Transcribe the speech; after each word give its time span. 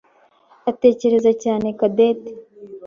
atekereza 0.71 1.31
cyane 1.43 1.67
Cadette. 1.79 2.31